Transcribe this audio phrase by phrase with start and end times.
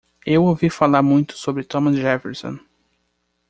[0.25, 2.57] Eu ouvir falar muito sobre Thomas Jefferson.